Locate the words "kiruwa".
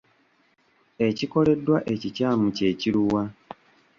2.79-3.23